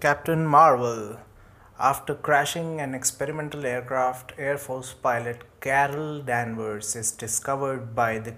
Captain 0.00 0.46
Marvel. 0.46 1.18
After 1.76 2.14
crashing 2.14 2.80
an 2.80 2.94
experimental 2.94 3.66
aircraft, 3.66 4.32
Air 4.38 4.56
Force 4.56 4.92
pilot 4.92 5.42
Carol 5.60 6.20
Danvers 6.22 6.94
is 6.94 7.10
discovered 7.10 7.96
by 7.96 8.20
the 8.20 8.34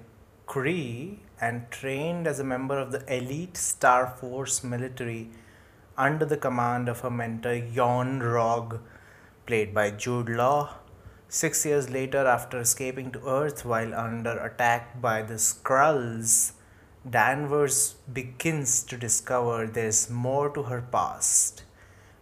Kree 0.47 1.19
and 1.39 1.71
trained 1.71 2.27
as 2.27 2.41
a 2.41 2.45
member 2.45 2.79
of 2.79 2.93
the 2.93 3.05
elite 3.15 3.59
Star 3.59 4.07
Force 4.07 4.65
military 4.65 5.29
under 5.99 6.25
the 6.25 6.39
command 6.39 6.89
of 6.89 7.01
her 7.01 7.11
mentor 7.11 7.57
Yon-Rogg, 7.57 8.81
played 9.45 9.75
by 9.75 9.91
Jude 9.91 10.31
Law. 10.31 10.77
Six 11.29 11.67
years 11.67 11.91
later, 11.91 12.27
after 12.27 12.59
escaping 12.59 13.11
to 13.11 13.29
Earth 13.29 13.67
while 13.67 13.93
under 13.93 14.39
attack 14.39 14.99
by 14.99 15.21
the 15.21 15.35
Skrulls, 15.35 16.53
Danvers 17.09 17.95
begins 18.13 18.83
to 18.83 18.97
discover 18.99 19.67
there's 19.67 20.11
more 20.11 20.51
to 20.51 20.65
her 20.65 20.83
past. 20.83 21.65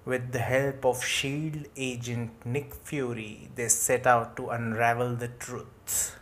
With 0.04 0.30
the 0.30 0.38
help 0.38 0.86
of 0.86 0.98
S.H.I.E.L.D. 0.98 1.66
agent 1.76 2.46
Nick 2.46 2.74
Fury, 2.74 3.50
they 3.56 3.68
set 3.68 4.06
out 4.06 4.36
to 4.36 4.50
unravel 4.50 5.16
the 5.16 5.28
truth. 5.28 6.16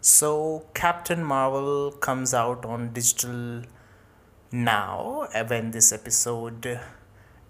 So, 0.00 0.66
Captain 0.74 1.24
Marvel 1.24 1.90
comes 1.90 2.32
out 2.32 2.64
on 2.64 2.92
digital 2.92 3.62
now 4.52 5.26
uh, 5.34 5.44
when 5.44 5.72
this 5.72 5.90
episode 5.90 6.78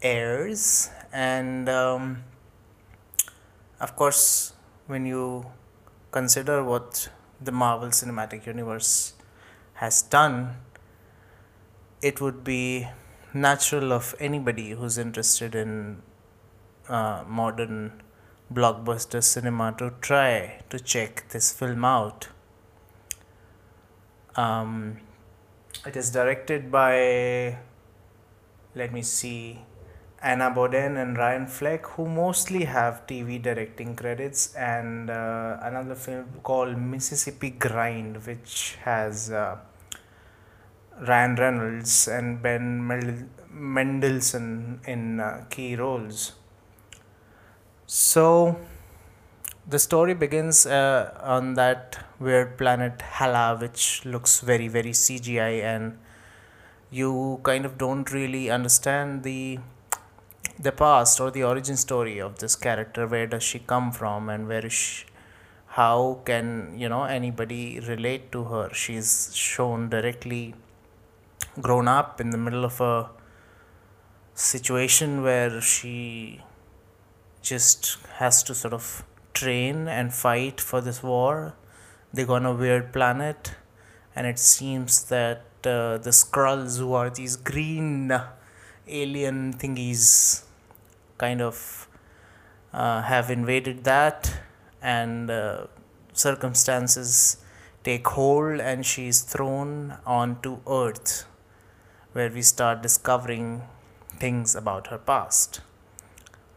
airs, 0.01 0.89
and 1.13 1.69
um, 1.69 2.25
of 3.81 3.95
course, 3.97 4.55
when 4.87 5.05
you 5.05 5.45
consider 6.11 6.65
what 6.65 7.11
the 7.39 7.53
Marvel 7.53 7.89
Cinematic 7.89 8.47
Universe 8.47 9.13
has 9.75 10.03
done, 10.03 10.57
it 12.01 12.21
would 12.21 12.45
be 12.45 12.89
natural 13.33 13.93
of 13.93 14.15
anybody 14.21 14.71
who's 14.71 14.97
interested 14.99 15.55
in 15.55 16.03
uh, 16.89 17.25
modern 17.27 18.03
blockbuster 18.53 19.23
cinema 19.23 19.75
to 19.79 19.93
try 20.01 20.61
to 20.71 20.79
check 20.79 21.29
this 21.31 21.53
film 21.53 21.85
out. 21.85 22.29
Um, 24.37 24.99
it 25.87 25.97
is 25.97 26.11
directed 26.11 26.71
by, 26.71 27.59
let 28.75 28.93
me 28.93 29.03
see, 29.03 29.61
Anna 30.25 30.51
Boden 30.51 30.97
and 30.97 31.19
Ryan 31.19 31.47
Fleck, 31.47 31.85
who 31.87 32.09
mostly 32.09 32.65
have 32.65 33.07
TV 33.07 33.41
directing 33.41 33.95
credits, 33.95 34.55
and 34.55 35.11
uh, 35.11 35.59
another 35.61 35.95
film 35.95 36.25
called 36.43 36.79
Mississippi 36.79 37.51
Grind, 37.51 38.25
which 38.27 38.79
has 38.85 39.31
uh, 39.31 39.59
Ryan 41.07 41.35
Reynolds 41.37 42.09
and 42.09 42.41
Ben 42.41 43.29
Mendelsohn 43.51 44.81
in 44.87 45.21
uh, 45.21 45.45
key 45.51 45.77
roles. 45.77 46.33
So, 47.87 48.57
the 49.69 49.79
story 49.79 50.15
begins 50.15 50.65
uh, 50.65 51.21
on 51.23 51.53
that 51.55 51.99
weird 52.19 52.57
planet 52.57 53.03
Hala, 53.03 53.59
which 53.61 54.07
looks 54.07 54.41
very, 54.41 54.69
very 54.69 54.93
CGI, 54.93 55.63
and 55.63 55.99
you 56.91 57.41
kind 57.43 57.67
of 57.67 57.77
don't 57.77 58.11
really 58.11 58.49
understand 58.51 59.23
the 59.23 59.59
the 60.59 60.73
past 60.73 61.21
or 61.21 61.31
the 61.31 61.43
origin 61.43 61.77
story 61.77 62.21
of 62.21 62.39
this 62.39 62.55
character 62.55 63.07
where 63.07 63.27
does 63.27 63.43
she 63.43 63.59
come 63.59 63.91
from 63.91 64.29
and 64.29 64.47
where 64.47 64.65
is 64.65 64.73
she, 64.73 65.05
how 65.67 66.21
can 66.25 66.75
you 66.79 66.89
know 66.89 67.05
anybody 67.05 67.81
relate 67.81 68.31
to 68.33 68.45
her? 68.45 68.73
She's 68.73 69.35
shown 69.35 69.89
directly 69.89 70.55
grown 71.61 71.89
up 71.89 72.21
in 72.21 72.31
the 72.31 72.39
middle 72.39 72.65
of 72.65 72.81
a 72.81 73.11
situation 74.35 75.23
where 75.23 75.61
she 75.61 76.41
just 77.43 77.99
has 78.19 78.43
to 78.45 78.55
sort 78.55 78.75
of 78.75 79.05
train 79.33 79.89
and 79.89 80.15
fight 80.15 80.61
for 80.61 80.81
this 80.81 81.03
war. 81.03 81.55
They 82.13 82.25
go 82.25 82.35
on 82.35 82.47
a 82.47 82.55
weird 82.55 82.93
planet 82.93 83.53
and 84.15 84.27
it 84.27 84.39
seems 84.39 85.05
that 85.05 85.45
uh, 85.65 85.99
the 85.99 86.11
Skrulls 86.11 86.79
who 86.79 86.93
are 86.93 87.11
these 87.11 87.37
green 87.37 88.13
alien 88.89 89.53
thingies 89.55 90.45
kind 91.19 91.41
of 91.41 91.89
uh, 92.73 93.03
have 93.03 93.31
invaded 93.31 93.85
that 93.85 94.39
and 94.83 95.31
uh, 95.31 95.67
circumstances 96.13 97.39
take 97.83 98.07
hold 98.09 98.61
and 98.61 98.85
she 98.85 99.09
is 99.09 99.21
thrown 99.23 99.97
onto 100.07 100.59
earth 100.69 101.27
where 102.13 102.31
we 102.31 102.43
start 102.43 102.83
discovering 102.83 103.63
things 104.19 104.55
about 104.55 104.89
her 104.89 104.99
past. 104.99 105.61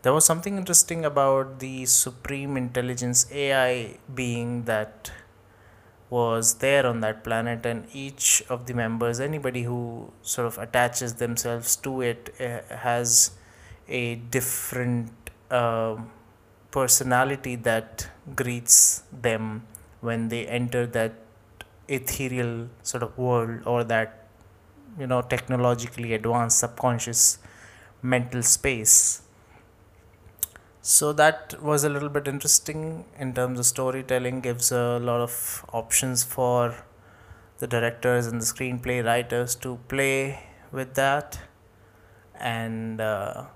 There 0.04 0.14
was 0.14 0.26
something 0.26 0.58
interesting 0.58 1.04
about 1.04 1.60
the 1.60 1.86
supreme 1.86 2.56
intelligence 2.56 3.26
ai 3.32 3.98
being 4.14 4.64
that 4.66 5.12
was 6.10 6.56
there 6.56 6.86
on 6.86 7.02
that 7.02 7.24
planet 7.24 7.66
and 7.66 7.86
each 7.94 8.42
of 8.50 8.66
the 8.66 8.74
members 8.74 9.20
anybody 9.20 9.64
who 9.64 10.12
sort 10.22 10.48
of 10.48 10.58
attaches 10.58 11.16
themselves 11.16 11.76
to 11.76 12.02
it 12.02 12.34
uh, 12.40 12.60
has 12.76 13.32
a 13.90 14.16
different 14.16 15.12
uh, 15.52 15.98
personality 16.72 17.56
that 17.56 18.10
greets 18.36 19.04
them 19.12 19.64
when 20.02 20.30
they 20.30 20.46
enter 20.48 20.86
that 20.86 21.14
ethereal 21.88 22.68
sort 22.84 23.04
of 23.04 23.18
world 23.18 23.62
or 23.66 23.84
that 23.84 24.28
you 25.00 25.08
know 25.08 25.22
technologically 25.22 26.14
advanced 26.14 26.60
subconscious 26.60 27.40
mental 28.02 28.44
space 28.44 29.22
so 30.90 31.12
that 31.12 31.54
was 31.62 31.84
a 31.84 31.90
little 31.90 32.08
bit 32.08 32.30
interesting 32.30 33.04
in 33.20 33.34
terms 33.34 33.60
of 33.60 33.66
storytelling 33.66 34.40
gives 34.40 34.72
a 34.72 35.00
lot 35.00 35.20
of 35.20 35.66
options 35.74 36.24
for 36.24 36.78
the 37.58 37.68
directors 37.68 38.26
and 38.26 38.40
the 38.40 38.46
screenplay 38.46 39.04
writers 39.04 39.54
to 39.56 39.80
play 39.90 40.46
with 40.72 40.94
that. 40.94 41.40
And 42.40 43.02
uh, 43.02 43.48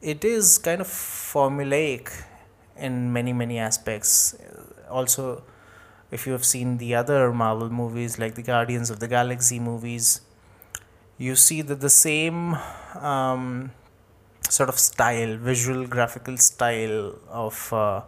it 0.00 0.24
is 0.24 0.58
kind 0.58 0.80
of 0.80 0.86
formulaic 0.86 2.12
in 2.76 3.12
many 3.12 3.32
many 3.32 3.58
aspects. 3.58 4.36
Also 4.88 5.42
if 6.12 6.28
you 6.28 6.32
have 6.32 6.44
seen 6.44 6.78
the 6.78 6.94
other 6.94 7.32
marvel 7.32 7.70
movies 7.70 8.20
like 8.20 8.36
the 8.36 8.42
guardians 8.42 8.88
of 8.88 9.00
the 9.00 9.08
galaxy 9.08 9.58
movies 9.58 10.20
you 11.18 11.34
see 11.34 11.60
that 11.62 11.80
the 11.80 11.90
same 11.90 12.54
um, 13.00 13.72
sort 14.50 14.68
of 14.68 14.78
style 14.78 15.36
visual 15.36 15.86
graphical 15.86 16.36
style 16.36 17.14
of 17.28 17.72
uh, 17.72 18.02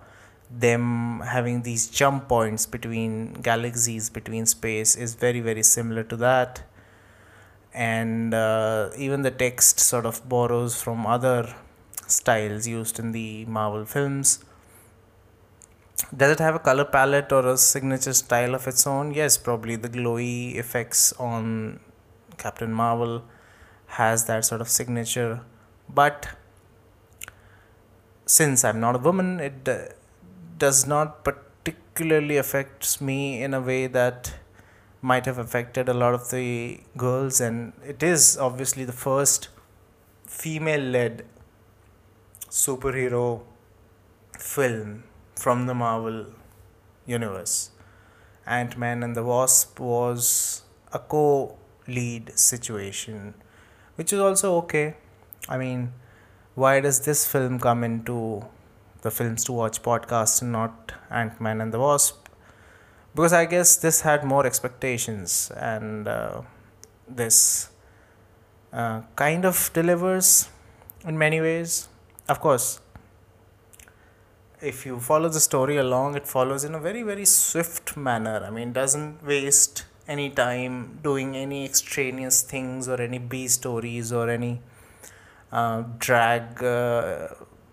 them 0.50 1.20
having 1.20 1.62
these 1.62 1.88
jump 1.88 2.28
points 2.28 2.66
between 2.66 3.34
galaxies 3.34 4.08
between 4.08 4.46
space 4.46 4.96
is 4.96 5.14
very 5.14 5.40
very 5.40 5.62
similar 5.62 6.02
to 6.02 6.16
that 6.16 6.62
and 7.74 8.34
uh, 8.34 8.90
even 8.96 9.22
the 9.22 9.30
text 9.30 9.78
sort 9.78 10.06
of 10.06 10.26
borrows 10.28 10.80
from 10.82 11.06
other 11.06 11.54
styles 12.06 12.66
used 12.66 12.98
in 12.98 13.12
the 13.12 13.44
Marvel 13.44 13.84
films. 13.84 14.44
Does 16.16 16.32
it 16.32 16.38
have 16.38 16.54
a 16.54 16.58
color 16.58 16.84
palette 16.84 17.32
or 17.32 17.46
a 17.46 17.58
signature 17.58 18.14
style 18.14 18.54
of 18.54 18.66
its 18.66 18.86
own? 18.86 19.12
Yes, 19.12 19.36
probably 19.36 19.76
the 19.76 19.88
glowy 19.88 20.56
effects 20.56 21.12
on 21.14 21.80
Captain 22.38 22.72
Marvel 22.72 23.24
has 23.88 24.24
that 24.24 24.44
sort 24.44 24.60
of 24.60 24.68
signature. 24.68 25.42
But 25.88 26.28
since 28.26 28.64
I'm 28.64 28.80
not 28.80 28.96
a 28.96 28.98
woman, 28.98 29.40
it 29.40 29.68
uh, 29.68 29.78
does 30.58 30.86
not 30.86 31.24
particularly 31.24 32.36
affects 32.36 33.00
me 33.00 33.42
in 33.42 33.54
a 33.54 33.60
way 33.60 33.86
that 33.86 34.34
might 35.00 35.26
have 35.26 35.38
affected 35.38 35.88
a 35.88 35.94
lot 35.94 36.12
of 36.12 36.30
the 36.30 36.80
girls 36.96 37.40
and 37.40 37.72
it 37.86 38.02
is 38.02 38.36
obviously 38.36 38.84
the 38.84 38.92
first 38.92 39.48
female 40.26 40.80
led 40.80 41.24
superhero 42.50 43.42
film 44.38 45.04
from 45.36 45.66
the 45.66 45.74
Marvel 45.74 46.26
universe. 47.06 47.70
Ant 48.46 48.76
Man 48.76 49.02
and 49.02 49.14
the 49.14 49.22
Wasp 49.22 49.78
was 49.78 50.62
a 50.92 50.98
co 50.98 51.56
lead 51.86 52.36
situation, 52.38 53.34
which 53.96 54.12
is 54.12 54.18
also 54.18 54.56
okay. 54.56 54.96
I 55.48 55.58
mean, 55.58 55.92
why 56.54 56.80
does 56.80 57.00
this 57.00 57.26
film 57.26 57.58
come 57.58 57.84
into 57.84 58.44
the 59.02 59.10
Films 59.10 59.44
to 59.44 59.52
Watch 59.52 59.82
podcast 59.82 60.42
and 60.42 60.52
not 60.52 60.92
Ant 61.10 61.40
Man 61.40 61.60
and 61.60 61.72
the 61.72 61.78
Wasp? 61.78 62.28
Because 63.14 63.32
I 63.32 63.46
guess 63.46 63.76
this 63.76 64.02
had 64.02 64.24
more 64.24 64.44
expectations 64.46 65.50
and 65.56 66.06
uh, 66.06 66.42
this 67.08 67.70
uh, 68.72 69.02
kind 69.16 69.44
of 69.44 69.70
delivers 69.72 70.48
in 71.06 71.16
many 71.16 71.40
ways 71.40 71.88
of 72.28 72.40
course 72.40 72.80
if 74.60 74.84
you 74.84 74.98
follow 74.98 75.28
the 75.28 75.40
story 75.40 75.76
along 75.76 76.16
it 76.16 76.26
follows 76.26 76.64
in 76.64 76.74
a 76.74 76.80
very 76.80 77.02
very 77.02 77.24
swift 77.24 77.96
manner 77.96 78.42
i 78.44 78.50
mean 78.50 78.72
doesn't 78.72 79.24
waste 79.24 79.84
any 80.08 80.28
time 80.28 80.98
doing 81.02 81.36
any 81.36 81.64
extraneous 81.64 82.42
things 82.42 82.88
or 82.88 83.00
any 83.00 83.18
b 83.18 83.46
stories 83.46 84.12
or 84.12 84.28
any 84.28 84.60
uh, 85.52 85.84
drag 85.98 86.62
uh, 86.62 87.28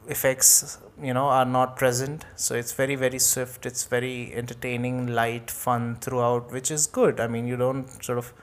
effects 0.07 0.79
you 1.01 1.13
know 1.13 1.25
are 1.25 1.45
not 1.45 1.75
present. 1.75 2.25
So 2.35 2.55
it's 2.55 2.73
very 2.73 2.95
very 2.95 3.19
swift. 3.19 3.65
It's 3.65 3.83
very 3.83 4.33
entertaining 4.33 5.07
light 5.07 5.51
fun 5.51 5.97
throughout 5.97 6.51
which 6.51 6.71
is 6.71 6.87
good. 6.87 7.19
I 7.19 7.27
mean 7.27 7.47
you 7.47 7.57
don't 7.57 8.03
sort 8.03 8.17
of 8.17 8.33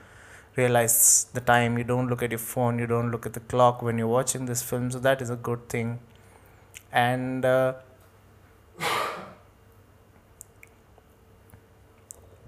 realize 0.55 1.27
the 1.33 1.41
time. 1.41 1.77
You 1.77 1.83
don't 1.83 2.07
look 2.07 2.21
at 2.21 2.31
your 2.31 2.39
phone. 2.39 2.79
You 2.79 2.87
don't 2.87 3.11
look 3.11 3.25
at 3.25 3.33
the 3.33 3.39
clock 3.39 3.81
when 3.81 3.97
you're 3.97 4.07
watching 4.07 4.45
this 4.45 4.61
film. 4.61 4.91
So 4.91 4.99
that 4.99 5.21
is 5.21 5.29
a 5.29 5.35
good 5.35 5.67
thing. 5.69 5.99
And 6.91 7.43
uh, 7.43 7.73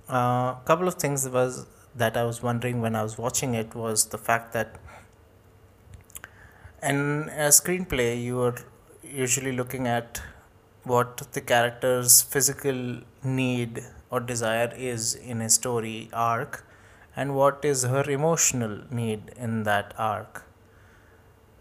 a 0.07 0.13
uh, 0.13 0.53
couple 0.65 0.87
of 0.87 0.95
things 0.95 1.27
was 1.27 1.65
that 1.95 2.15
I 2.15 2.23
was 2.23 2.43
wondering 2.43 2.81
when 2.81 2.95
I 2.95 3.01
was 3.01 3.17
watching 3.17 3.55
it 3.55 3.73
was 3.73 4.05
the 4.07 4.17
fact 4.17 4.53
that 4.53 4.75
in 6.89 7.29
a 7.45 7.49
screenplay 7.59 8.09
you 8.23 8.39
are 8.41 8.55
usually 9.03 9.51
looking 9.51 9.87
at 9.87 10.21
what 10.83 11.21
the 11.33 11.41
character's 11.41 12.21
physical 12.21 12.79
need 13.23 13.83
or 14.11 14.19
desire 14.19 14.71
is 14.77 15.15
in 15.15 15.41
a 15.41 15.49
story 15.49 16.09
arc 16.13 16.63
and 17.15 17.35
what 17.35 17.65
is 17.65 17.83
her 17.83 18.03
emotional 18.09 18.81
need 18.91 19.31
in 19.37 19.63
that 19.63 19.93
arc. 19.97 20.43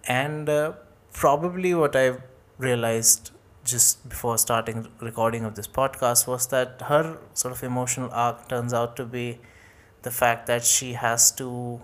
And 0.07 0.49
uh, 0.49 0.73
probably 1.13 1.73
what 1.75 1.97
i've 1.97 2.21
realized 2.59 3.31
just 3.65 4.07
before 4.09 4.37
starting 4.37 4.87
recording 5.01 5.45
of 5.45 5.55
this 5.55 5.67
podcast 5.67 6.27
was 6.27 6.49
that 6.49 6.83
her 6.89 7.19
sort 7.33 7.55
of 7.55 7.63
emotional 7.63 8.11
arc 8.13 8.49
turns 8.49 8.75
out 8.75 8.97
to 8.97 9.05
be 9.05 9.39
the 10.03 10.11
fact 10.11 10.47
that 10.47 10.65
she 10.65 10.93
has 10.93 11.31
to 11.33 11.81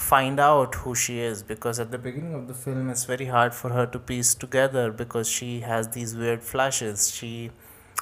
find 0.00 0.40
out 0.40 0.74
who 0.76 0.94
she 0.94 1.20
is 1.20 1.42
because 1.42 1.78
at 1.78 1.90
the 1.90 1.98
beginning 1.98 2.34
of 2.34 2.48
the 2.48 2.54
film 2.54 2.88
it's 2.88 3.04
very 3.04 3.26
hard 3.26 3.54
for 3.54 3.70
her 3.70 3.84
to 3.86 3.98
piece 3.98 4.34
together 4.34 4.90
because 4.90 5.28
she 5.28 5.60
has 5.60 5.88
these 5.88 6.16
weird 6.16 6.42
flashes. 6.42 7.10
She 7.14 7.50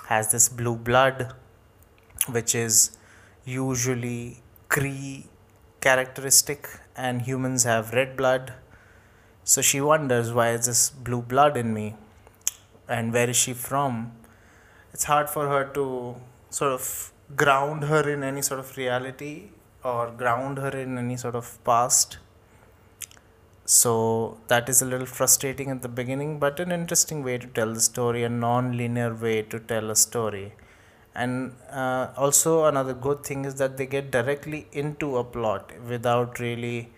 has 0.07 0.31
this 0.31 0.49
blue 0.49 0.77
blood 0.77 1.35
which 2.29 2.55
is 2.55 2.97
usually 3.45 4.43
Kree 4.69 5.27
characteristic 5.81 6.69
and 6.97 7.23
humans 7.23 7.65
have 7.65 7.93
red 7.93 8.17
blood. 8.17 8.53
So 9.43 9.61
she 9.61 9.81
wonders 9.81 10.33
why 10.33 10.51
is 10.53 10.67
this 10.67 10.91
blue 10.91 11.23
blood 11.23 11.57
in 11.57 11.75
me? 11.75 11.97
And 12.89 13.13
where 13.13 13.29
is 13.29 13.37
she 13.37 13.55
from? 13.55 14.13
It's 14.93 15.05
hard 15.05 15.29
for 15.29 15.49
her 15.49 15.65
to 15.75 16.17
sort 16.49 16.73
of 16.73 17.13
ground 17.35 17.85
her 17.85 18.09
in 18.09 18.23
any 18.23 18.41
sort 18.41 18.61
of 18.61 18.77
reality 18.77 19.51
or 19.85 20.11
ground 20.11 20.59
her 20.59 20.71
in 20.71 20.99
any 20.99 21.17
sort 21.17 21.35
of 21.35 21.63
past. 21.65 22.19
So 23.65 24.39
that 24.49 24.69
is 24.69 24.81
a 24.81 24.87
little 24.87 25.07
frustrating 25.07 25.71
at 25.71 25.83
the 25.83 25.89
beginning 25.89 26.39
but 26.39 26.59
an 26.59 26.73
interesting 26.73 27.23
way 27.23 27.37
to 27.39 27.47
tell 27.47 27.75
the 27.75 27.81
story 27.81 28.25
a 28.25 28.29
non-linear 28.29 29.15
way 29.15 29.43
to 29.43 29.59
tell 29.59 29.91
a 29.91 29.97
story. 29.97 30.55
And 31.15 31.53
uh, 31.71 32.09
also 32.17 32.65
another 32.65 32.95
good 32.95 33.25
thing 33.25 33.45
is 33.45 33.57
that 33.57 33.77
they 33.77 33.87
get 33.87 34.11
directly 34.11 34.67
into 34.73 35.17
a 35.19 35.25
plot 35.25 35.73
without 35.87 36.39
really 36.39 36.91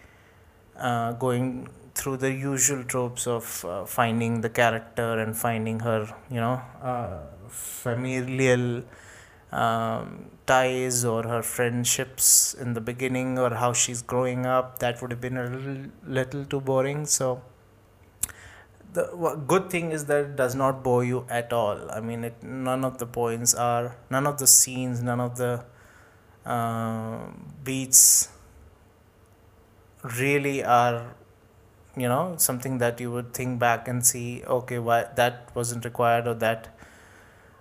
uh, 0.79 1.13
going 1.13 1.69
through 1.95 2.17
the 2.19 2.33
usual 2.33 2.85
tropes 2.85 3.27
of 3.27 3.65
uh, 3.65 3.85
finding 3.85 4.41
the 4.41 4.49
character 4.49 5.19
and 5.19 5.37
finding 5.37 5.81
her 5.81 6.15
you 6.31 6.41
know 6.41 6.61
uh, 6.83 7.19
familial 7.49 8.83
um, 9.53 10.31
ties 10.47 11.05
or 11.05 11.23
her 11.25 11.43
friendships 11.43 12.55
in 12.55 12.75
the 12.75 12.81
beginning 12.81 13.39
or 13.39 13.51
how 13.51 13.73
she's 13.73 14.03
growing 14.03 14.47
up 14.47 14.79
that 14.79 15.01
would 15.01 15.11
have 15.11 15.21
been 15.21 15.37
a 15.37 15.49
little, 15.49 15.87
little 16.07 16.45
too 16.45 16.61
boring. 16.61 17.07
So 17.07 17.43
the 18.93 19.05
good 19.47 19.71
thing 19.71 19.93
is 19.93 20.07
that 20.07 20.25
it 20.25 20.37
does 20.37 20.55
not 20.55 20.83
bore 20.83 21.05
you 21.05 21.27
at 21.29 21.53
all. 21.53 21.91
I 21.91 22.01
mean 22.01 22.25
it 22.25 22.43
none 22.43 22.85
of 22.85 22.99
the 22.99 23.07
points 23.07 23.55
are 23.55 23.97
none 24.11 24.27
of 24.27 24.39
the 24.39 24.47
scenes 24.47 25.03
none 25.03 25.21
of 25.21 25.37
the 25.37 25.65
uh, 26.47 27.19
beats 27.65 28.29
really 30.03 30.65
are 30.65 31.15
you 31.97 32.09
know 32.09 32.35
something 32.39 32.79
that 32.79 33.01
you 33.01 33.11
would 33.11 33.35
think 33.35 33.59
back 33.59 33.89
and 33.89 34.05
see 34.07 34.43
okay 34.47 34.79
why 34.79 35.05
that 35.17 35.51
wasn't 35.55 35.85
required 35.85 36.27
or 36.27 36.35
that 36.35 36.75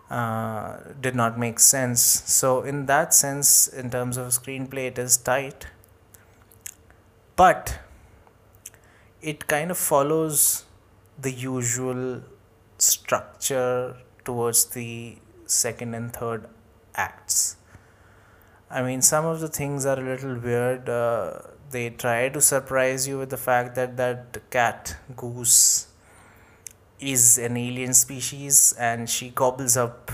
uh, 0.10 0.78
did 1.00 1.16
not 1.16 1.38
make 1.38 1.60
sense. 1.60 2.02
So, 2.02 2.64
in 2.64 2.86
that 2.88 3.14
sense, 3.14 3.68
in 3.68 3.90
terms 3.90 4.18
of 4.18 4.28
screenplay, 4.28 4.88
it 4.88 4.98
is 4.98 5.18
tight, 5.18 5.68
but 7.36 7.80
it 9.22 9.48
kind 9.48 9.72
of 9.72 9.78
follows 9.78 10.66
the 11.22 11.32
usual 11.32 12.22
structure 12.78 13.98
towards 14.24 14.66
the 14.66 15.18
second 15.46 15.94
and 15.94 16.14
third 16.14 16.48
acts. 16.96 17.58
I 18.72 18.82
mean, 18.82 19.02
some 19.02 19.26
of 19.26 19.40
the 19.40 19.48
things 19.48 19.86
are 19.86 20.00
a 20.00 20.04
little 20.04 20.38
weird. 20.38 20.88
Uh, 20.88 21.42
they 21.72 21.90
try 21.90 22.30
to 22.30 22.42
surprise 22.42 23.08
you 23.08 23.18
with 23.18 23.30
the 23.30 23.38
fact 23.38 23.76
that 23.76 23.98
that 23.98 24.50
cat, 24.50 24.98
goose, 25.16 25.89
is 27.00 27.38
an 27.38 27.58
alien 27.58 27.94
species 27.94 28.74
and 28.80 29.10
she 29.10 29.30
gobbles 29.30 29.78
up 29.78 30.12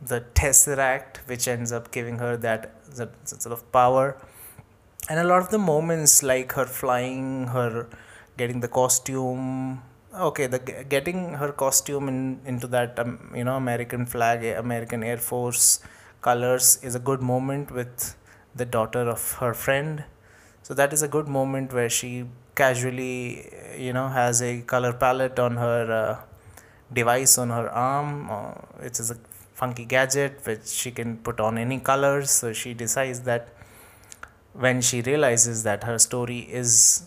the 0.00 0.20
tesseract 0.34 1.18
which 1.26 1.48
ends 1.48 1.72
up 1.72 1.90
giving 1.90 2.18
her 2.18 2.36
that, 2.36 2.72
that 2.96 3.10
sort 3.28 3.52
of 3.52 3.70
power. 3.72 4.16
And 5.08 5.18
a 5.18 5.24
lot 5.24 5.42
of 5.42 5.50
the 5.50 5.58
moments 5.58 6.22
like 6.22 6.52
her 6.52 6.66
flying 6.66 7.48
her 7.48 7.88
getting 8.36 8.60
the 8.60 8.68
costume 8.68 9.82
okay 10.14 10.46
the 10.46 10.58
getting 10.88 11.34
her 11.34 11.50
costume 11.52 12.08
in 12.08 12.40
into 12.46 12.66
that 12.68 12.98
um, 12.98 13.32
you 13.34 13.42
know 13.42 13.56
american 13.56 14.06
flag 14.06 14.44
american 14.44 15.02
air 15.02 15.16
force 15.16 15.80
colors 16.24 16.78
is 16.82 16.94
a 16.94 16.98
good 17.08 17.20
moment 17.20 17.70
with 17.70 18.14
the 18.54 18.64
daughter 18.64 19.08
of 19.14 19.32
her 19.40 19.52
friend. 19.52 20.04
So 20.62 20.74
that 20.74 20.92
is 20.92 21.02
a 21.02 21.08
good 21.08 21.28
moment 21.28 21.72
where 21.72 21.90
she 21.90 22.24
casually 22.54 23.50
you 23.78 23.92
know 23.92 24.08
has 24.08 24.42
a 24.42 24.62
color 24.62 24.92
palette 24.92 25.38
on 25.38 25.56
her 25.56 25.92
uh, 25.92 26.20
device 26.92 27.38
on 27.38 27.50
her 27.50 27.68
arm. 27.70 28.30
Uh, 28.30 28.52
which 28.82 29.00
is 29.00 29.10
a 29.10 29.18
funky 29.54 29.84
gadget 29.84 30.40
which 30.44 30.66
she 30.66 30.90
can 30.90 31.16
put 31.18 31.38
on 31.40 31.56
any 31.56 31.78
colors 31.78 32.30
so 32.30 32.52
she 32.52 32.74
decides 32.74 33.20
that 33.20 33.48
when 34.52 34.80
she 34.80 35.00
realizes 35.02 35.62
that 35.62 35.84
her 35.84 35.98
story 35.98 36.40
is 36.62 37.04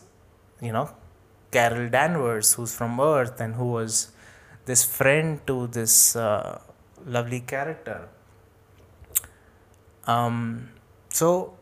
you 0.62 0.72
know 0.72 0.90
carol 1.52 1.90
danvers 1.90 2.54
who's 2.54 2.74
from 2.76 3.00
earth 3.00 3.40
and 3.42 3.56
who 3.56 3.66
was 3.66 4.12
this 4.66 4.84
friend 4.84 5.40
to 5.48 5.68
this 5.68 6.16
uh, 6.16 6.60
lovely 7.06 7.40
character. 7.40 8.10
Um, 10.06 10.70
so 11.10 11.54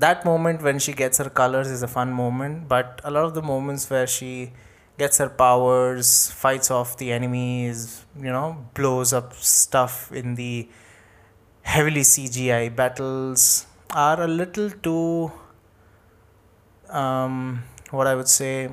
that 0.00 0.24
moment 0.24 0.62
when 0.62 0.78
she 0.78 0.92
gets 0.92 1.18
her 1.18 1.30
colors 1.30 1.70
is 1.70 1.82
a 1.82 1.88
fun 1.88 2.12
moment 2.12 2.68
but 2.68 3.00
a 3.04 3.10
lot 3.10 3.24
of 3.24 3.34
the 3.34 3.42
moments 3.42 3.88
where 3.90 4.06
she 4.06 4.52
gets 4.98 5.18
her 5.18 5.28
powers 5.28 6.30
fights 6.30 6.70
off 6.70 6.96
the 6.98 7.10
enemies 7.12 8.04
you 8.16 8.32
know 8.36 8.66
blows 8.74 9.12
up 9.12 9.32
stuff 9.34 10.12
in 10.12 10.34
the 10.34 10.68
heavily 11.62 12.04
cgi 12.12 12.74
battles 12.74 13.66
are 13.90 14.22
a 14.22 14.28
little 14.28 14.70
too 14.88 15.30
um, 16.88 17.62
what 17.90 18.06
i 18.06 18.14
would 18.14 18.28
say 18.28 18.70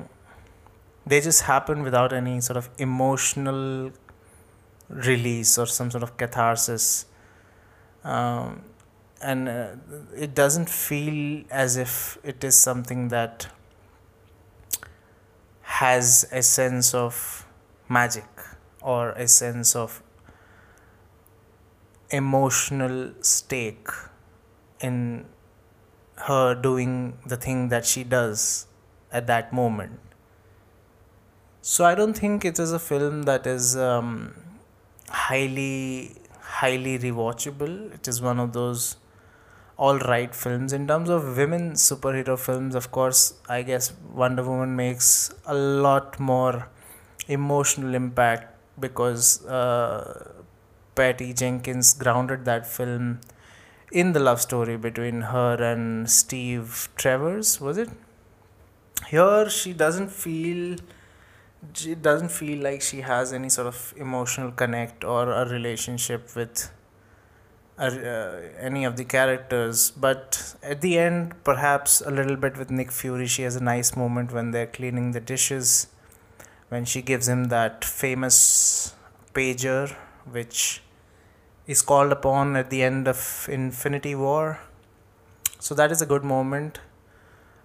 they 1.06 1.20
just 1.20 1.42
happen 1.42 1.82
without 1.82 2.12
any 2.12 2.40
sort 2.40 2.56
of 2.56 2.68
emotional 2.78 3.90
release 4.88 5.58
or 5.58 5.66
some 5.66 5.90
sort 5.90 6.02
of 6.02 6.16
catharsis. 6.16 7.06
Um, 8.04 8.62
and 9.20 9.48
uh, 9.48 9.68
it 10.16 10.34
doesn't 10.34 10.68
feel 10.70 11.44
as 11.50 11.76
if 11.76 12.18
it 12.22 12.42
is 12.44 12.56
something 12.56 13.08
that 13.08 13.48
has 15.62 16.26
a 16.32 16.42
sense 16.42 16.94
of 16.94 17.46
magic 17.88 18.28
or 18.82 19.10
a 19.12 19.26
sense 19.28 19.74
of 19.76 20.02
emotional 22.10 23.12
stake 23.20 23.88
in 24.80 25.26
her 26.16 26.54
doing 26.54 27.18
the 27.26 27.36
thing 27.36 27.68
that 27.68 27.84
she 27.84 28.02
does 28.04 28.66
at 29.12 29.26
that 29.26 29.52
moment. 29.52 29.98
So 31.62 31.84
I 31.84 31.94
don't 31.94 32.14
think 32.14 32.44
it 32.44 32.58
is 32.58 32.72
a 32.72 32.78
film 32.78 33.24
that 33.24 33.46
is 33.46 33.76
um, 33.76 34.34
highly 35.08 36.16
highly 36.40 36.98
rewatchable. 36.98 37.92
It 37.94 38.08
is 38.08 38.22
one 38.22 38.40
of 38.40 38.52
those 38.52 38.96
all 39.78 39.98
right 40.00 40.34
films. 40.34 40.72
In 40.72 40.86
terms 40.88 41.08
of 41.08 41.36
women 41.36 41.72
superhero 41.72 42.38
films 42.38 42.74
of 42.74 42.90
course 42.90 43.34
i 43.48 43.62
guess 43.62 43.92
wonder 44.22 44.42
woman 44.42 44.74
makes 44.76 45.32
a 45.46 45.54
lot 45.54 46.18
more 46.18 46.68
emotional 47.28 47.94
impact 47.94 48.54
because 48.80 49.46
uh, 49.46 50.32
patty 50.94 51.32
jenkins 51.32 51.92
grounded 51.94 52.44
that 52.44 52.66
film 52.66 53.20
in 53.92 54.12
the 54.12 54.20
love 54.20 54.40
story 54.40 54.76
between 54.76 55.20
her 55.34 55.54
and 55.72 56.10
steve 56.10 56.88
trevor's 56.96 57.60
was 57.60 57.78
it? 57.78 57.88
Here 59.08 59.48
she 59.48 59.72
doesn't 59.72 60.10
feel 60.10 60.78
she 61.74 61.94
doesn't 61.94 62.30
feel 62.30 62.62
like 62.62 62.82
she 62.82 63.00
has 63.02 63.32
any 63.32 63.48
sort 63.48 63.66
of 63.66 63.94
emotional 63.96 64.52
connect 64.52 65.04
or 65.04 65.30
a 65.32 65.48
relationship 65.48 66.34
with 66.36 66.70
uh, 67.78 68.40
any 68.58 68.84
of 68.84 68.96
the 68.96 69.04
characters 69.04 69.90
but 69.90 70.54
at 70.62 70.80
the 70.80 70.98
end 70.98 71.32
perhaps 71.44 72.00
a 72.00 72.10
little 72.10 72.36
bit 72.36 72.56
with 72.56 72.70
nick 72.70 72.90
fury 72.90 73.26
she 73.26 73.42
has 73.42 73.56
a 73.56 73.62
nice 73.62 73.96
moment 73.96 74.32
when 74.32 74.50
they're 74.50 74.66
cleaning 74.66 75.12
the 75.12 75.20
dishes 75.20 75.86
when 76.68 76.84
she 76.84 77.00
gives 77.00 77.28
him 77.28 77.44
that 77.44 77.84
famous 77.84 78.94
pager 79.32 79.94
which 80.30 80.82
is 81.68 81.82
called 81.82 82.10
upon 82.10 82.56
at 82.56 82.70
the 82.70 82.82
end 82.82 83.06
of 83.06 83.46
infinity 83.50 84.14
war. 84.14 84.58
So 85.60 85.74
that 85.74 85.92
is 85.92 86.00
a 86.00 86.06
good 86.06 86.24
moment. 86.24 86.80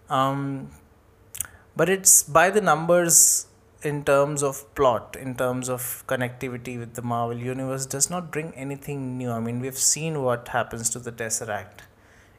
Um, 0.10 0.72
but 1.76 1.90
it's 1.90 2.22
by 2.22 2.50
the 2.50 2.60
numbers 2.60 3.48
in 3.84 4.04
terms 4.04 4.42
of 4.44 4.74
plot, 4.76 5.18
in 5.20 5.36
terms 5.36 5.70
of 5.70 6.04
connectivity 6.08 6.80
with 6.80 6.94
the 6.94 7.02
Marvel 7.02 7.38
Universe, 7.38 7.86
does 7.86 8.10
not 8.10 8.32
bring 8.32 8.54
anything 8.56 9.18
new. 9.18 9.30
I 9.30 9.40
mean, 9.40 9.60
we've 9.60 9.78
seen 9.78 10.22
what 10.24 10.48
happens 10.48 10.90
to 10.92 11.00
the 11.00 11.12
Tesseract 11.12 11.82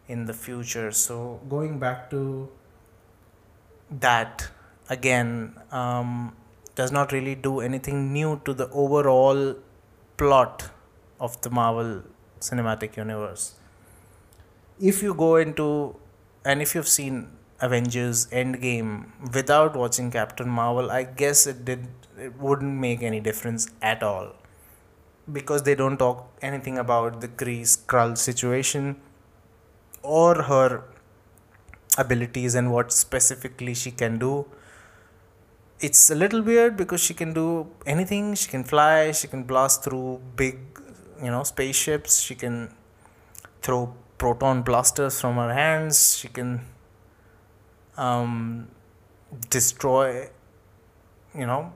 in 0.09 0.27
the 0.27 0.35
future. 0.35 0.91
So, 0.93 1.41
going 1.49 1.79
back 1.79 2.11
to 2.11 2.51
that 3.91 4.49
again, 4.89 5.55
um, 5.71 6.35
does 6.75 6.91
not 6.91 7.13
really 7.13 7.35
do 7.35 7.61
anything 7.61 8.13
new 8.13 8.41
to 8.45 8.55
the 8.55 8.69
overall 8.71 9.55
plot 10.17 10.71
of 11.21 11.41
the 11.43 11.51
Marvel 11.51 12.03
Cinematic 12.41 12.97
Universe. 12.97 13.55
If 14.81 15.03
you 15.03 15.15
go 15.15 15.37
into, 15.37 15.97
and 16.45 16.61
if 16.61 16.75
you've 16.75 16.89
seen 16.89 17.29
Avengers 17.61 18.27
Endgame 18.27 19.07
without 19.33 19.77
watching 19.77 20.11
Captain 20.11 20.49
Marvel, 20.49 20.91
I 20.91 21.05
guess 21.05 21.47
it 21.47 21.65
did 21.65 21.89
it 22.19 22.39
wouldn't 22.39 22.77
make 22.79 23.03
any 23.03 23.21
difference 23.21 23.69
at 23.83 24.03
all. 24.03 24.33
Because 25.33 25.63
they 25.63 25.75
don't 25.75 25.97
talk 25.97 26.29
anything 26.43 26.79
about 26.79 27.21
the 27.21 27.29
Kree 27.29 27.63
Skrull 27.63 28.17
situation 28.17 28.97
or 30.03 30.43
her 30.43 30.85
abilities 31.97 32.55
and 32.55 32.73
what 32.73 32.93
specifically 32.93 33.75
she 33.75 33.91
can 33.91 34.19
do. 34.19 34.47
It's 35.81 36.11
a 36.11 36.15
little 36.15 36.43
weird 36.43 36.77
because 36.77 37.01
she 37.01 37.15
can 37.15 37.33
do 37.33 37.69
anything. 37.87 38.35
She 38.35 38.51
can 38.51 38.65
fly, 38.65 39.13
she 39.13 39.29
can 39.29 39.45
blast 39.45 39.83
through 39.83 40.21
big, 40.37 40.59
you 41.23 41.31
know, 41.31 41.43
spaceships, 41.43 42.21
she 42.21 42.35
can 42.35 42.75
throw 43.63 43.95
proton 44.19 44.63
blasters 44.63 45.21
from 45.21 45.37
her 45.37 45.53
hands, 45.53 46.17
she 46.17 46.29
can 46.29 46.61
um, 47.97 48.69
destroy 49.51 50.29
you 51.35 51.47
know 51.47 51.73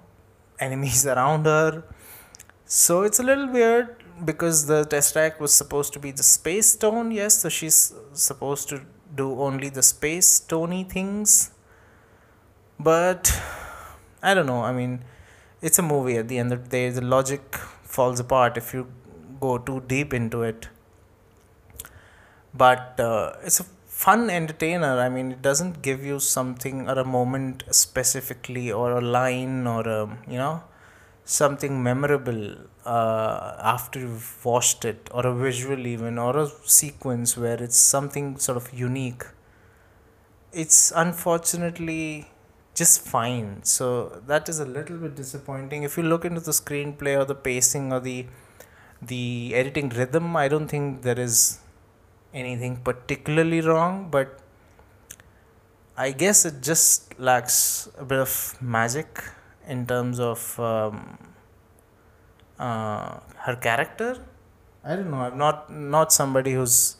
enemies 0.61 1.07
around 1.15 1.47
her. 1.47 1.85
So 2.67 3.03
it's 3.03 3.19
a 3.19 3.23
little 3.23 3.49
weird 3.49 3.97
because 4.25 4.67
the 4.67 4.85
tesseract 4.85 5.41
was 5.41 5.55
supposed 5.55 5.93
to 5.95 5.99
be 5.99 6.11
the 6.11 6.23
space 6.23 6.73
stone 6.73 7.11
yes 7.13 7.39
so 7.39 7.49
she's 7.49 7.95
supposed 8.13 8.69
to 8.69 8.83
do 9.15 9.41
only 9.41 9.69
the 9.69 9.83
space 9.83 10.29
stony 10.29 10.85
things. 10.85 11.51
But 12.79 13.41
i 14.21 14.35
don't 14.35 14.47
know 14.47 14.63
i 14.69 14.73
mean 14.73 15.05
it's 15.63 15.79
a 15.79 15.83
movie 15.83 16.17
at 16.17 16.27
the 16.27 16.39
end 16.39 16.53
of 16.53 16.65
the 16.65 16.71
day 16.71 16.91
the 16.91 17.01
logic 17.01 17.55
falls 17.97 18.19
apart 18.19 18.57
if 18.57 18.75
you 18.75 18.87
go 19.41 19.59
too 19.59 19.81
deep 19.87 20.13
into 20.13 20.43
it. 20.43 20.69
But 22.55 22.99
uh, 22.99 23.35
it's 23.45 23.61
a 23.61 23.65
fun 24.05 24.31
entertainer. 24.31 24.95
I 25.07 25.09
mean 25.15 25.33
it 25.37 25.43
doesn't 25.43 25.83
give 25.83 26.05
you 26.11 26.19
something 26.21 26.89
or 26.91 26.99
a 27.05 27.05
moment 27.19 27.65
specifically 27.71 28.71
or 28.71 28.89
a 28.99 29.01
line 29.19 29.67
or 29.67 29.83
a 29.99 30.03
you 30.33 30.39
know 30.43 30.63
something 31.25 31.83
memorable 31.89 32.43
uh, 32.87 33.57
after 33.75 33.99
you've 34.01 34.31
watched 34.45 34.85
it 34.85 35.11
or 35.11 35.27
a 35.27 35.35
visual 35.35 35.87
even 35.95 36.17
or 36.27 36.33
a 36.45 36.47
sequence 36.65 37.37
where 37.37 37.61
it's 37.67 37.81
something 37.97 38.39
sort 38.39 38.57
of 38.57 38.73
unique. 38.73 39.25
It's 40.53 40.93
unfortunately 41.05 42.29
just 42.75 43.01
fine. 43.01 43.49
So 43.65 43.87
that 44.27 44.49
is 44.49 44.61
a 44.61 44.65
little 44.65 44.97
bit 44.97 45.17
disappointing. 45.17 45.83
If 45.83 45.97
you 45.97 46.05
look 46.05 46.25
into 46.25 46.41
the 46.41 46.53
screenplay 46.53 47.19
or 47.21 47.25
the 47.25 47.35
pacing 47.35 47.93
or 47.93 48.01
the 48.01 48.27
the 49.01 49.55
editing 49.55 49.89
rhythm 49.91 50.37
i 50.37 50.49
don't 50.53 50.67
think 50.67 51.03
there 51.03 51.21
is 51.25 51.61
anything 52.33 52.77
particularly 52.77 53.61
wrong, 53.61 54.09
but 54.11 54.39
I 55.97 56.13
guess 56.13 56.45
it 56.45 56.63
just 56.63 57.19
lacks 57.19 57.89
a 57.99 58.05
bit 58.05 58.21
of 58.21 58.57
magic 58.61 59.23
in 59.67 59.87
terms 59.87 60.21
of 60.21 60.59
um, 60.61 61.19
uh, 62.59 63.21
her 63.39 63.57
character. 63.57 64.25
I 64.85 64.97
don't 64.97 65.11
know. 65.11 65.23
I'm 65.23 65.39
not 65.39 65.71
not 65.73 66.13
somebody 66.13 66.53
who's 66.53 66.97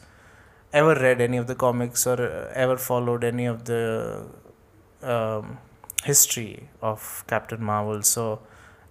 ever 0.73 0.93
read 0.95 1.21
any 1.21 1.37
of 1.37 1.47
the 1.47 1.55
comics 1.55 2.05
or 2.05 2.19
ever 2.53 2.77
followed 2.77 3.23
any 3.23 3.45
of 3.45 3.65
the 3.65 4.25
um, 5.01 5.57
history 6.03 6.69
of 6.81 7.23
Captain 7.27 7.63
Marvel. 7.63 8.01
So, 8.03 8.41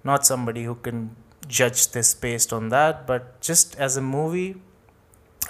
not 0.05 0.27
somebody 0.27 0.65
who 0.65 0.75
can 0.77 1.17
judge 1.47 1.93
this 1.93 2.15
based 2.15 2.53
on 2.53 2.69
that. 2.71 3.07
But 3.07 3.41
just 3.41 3.77
as 3.77 3.97
a 3.97 4.03
movie, 4.03 4.57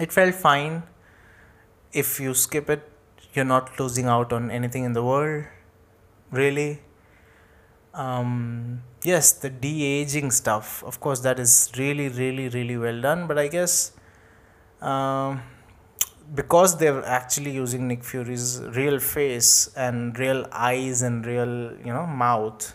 it 0.00 0.12
felt 0.12 0.34
fine. 0.34 0.82
If 1.92 2.20
you 2.20 2.34
skip 2.34 2.70
it 2.70 2.88
you're 3.34 3.44
not 3.44 3.78
losing 3.78 4.06
out 4.06 4.32
on 4.32 4.50
anything 4.50 4.84
in 4.84 4.92
the 4.92 5.02
world 5.04 5.44
really. 6.30 6.80
Um, 7.94 8.82
yes 9.04 9.32
the 9.32 9.50
de-aging 9.50 10.30
stuff 10.30 10.82
of 10.84 11.00
course 11.00 11.20
that 11.20 11.38
is 11.38 11.70
really 11.76 12.08
really 12.08 12.48
really 12.48 12.76
well 12.76 13.00
done 13.00 13.26
but 13.26 13.38
i 13.38 13.48
guess 13.48 13.92
um, 14.80 15.42
because 16.34 16.76
they're 16.78 17.04
actually 17.04 17.50
using 17.50 17.88
nick 17.88 18.04
fury's 18.04 18.60
real 18.78 18.98
face 18.98 19.68
and 19.76 20.18
real 20.18 20.46
eyes 20.52 21.02
and 21.02 21.26
real 21.26 21.72
you 21.84 21.92
know 21.92 22.06
mouth 22.06 22.74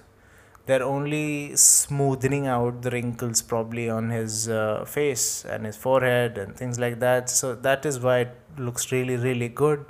they're 0.66 0.84
only 0.84 1.56
smoothing 1.56 2.48
out 2.48 2.82
the 2.82 2.92
wrinkles 2.92 3.42
probably 3.42 3.90
on 3.90 4.10
his 4.10 4.48
uh, 4.48 4.86
face 4.86 5.44
and 5.46 5.66
his 5.66 5.76
forehead 5.76 6.38
and 6.38 6.56
things 6.56 6.80
like 6.80 7.00
that. 7.00 7.30
So 7.30 7.56
that 7.56 7.86
is 7.86 8.00
why 8.00 8.20
it 8.20 8.38
looks 8.58 8.92
really 8.92 9.18
really 9.18 9.50
good. 9.50 9.86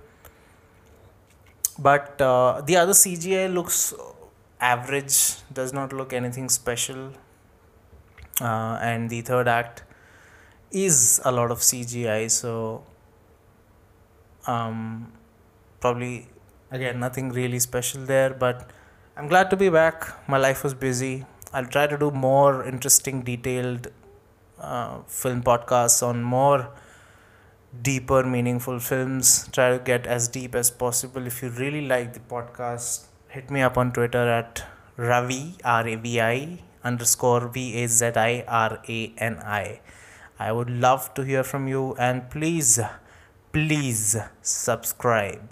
But 1.78 2.22
uh, 2.22 2.62
the 2.66 2.78
other 2.78 2.94
cgi 2.94 3.54
looks 3.54 3.94
average 4.60 5.36
does 5.52 5.74
not 5.74 5.94
look 5.94 6.14
anything 6.14 6.50
special. 6.50 7.12
Uh, 8.42 8.78
and 8.82 9.10
the 9.10 9.22
third 9.22 9.48
act 9.48 9.84
is 10.72 11.22
a 11.24 11.32
lot 11.32 11.52
of 11.52 11.60
cgi 11.60 12.32
so 12.32 12.84
um, 14.48 15.14
probably 15.80 16.28
again 16.72 17.00
nothing 17.00 17.30
really 17.30 17.60
special 17.60 18.04
there 18.06 18.32
but 18.32 18.72
I'm 19.16 19.28
glad 19.28 19.52
to 19.52 19.56
be 19.56 19.70
back. 19.70 20.28
My 20.28 20.38
life 20.38 20.64
was 20.64 20.74
busy. 20.74 21.26
I'll 21.54 21.68
try 21.68 21.86
to 21.86 21.98
do 22.00 22.10
more 22.10 22.66
interesting, 22.66 23.22
detailed 23.22 23.90
uh, 24.60 25.02
film 25.06 25.44
podcasts 25.44 26.02
on 26.02 26.24
more 26.24 26.70
deeper, 27.84 28.24
meaningful 28.24 28.80
films. 28.80 29.48
Try 29.52 29.78
to 29.78 29.84
get 29.84 30.08
as 30.08 30.28
deep 30.28 30.56
as 30.56 30.72
possible. 30.72 31.28
If 31.28 31.44
you 31.44 31.50
really 31.50 31.86
like 31.86 32.14
the 32.14 32.22
podcast, 32.22 33.06
hit 33.28 33.52
me 33.52 33.62
up 33.62 33.78
on 33.78 33.94
Twitter 33.94 34.28
at 34.28 34.66
Ravi, 34.98 35.58
R 35.64 35.88
A 35.88 35.96
V 35.96 36.20
I 36.20 36.60
underscore 36.84 37.48
V 37.50 37.84
A 37.84 37.88
Z 37.88 38.14
I 38.16 38.44
R 38.48 38.80
A 38.90 39.14
N 39.20 39.38
I. 39.46 39.82
I 40.40 40.52
would 40.52 40.72
love 40.72 41.14
to 41.14 41.22
hear 41.22 41.44
from 41.44 41.68
you 41.68 41.94
and 42.00 42.32
please, 42.32 42.80
please 43.52 44.18
subscribe. 44.42 45.52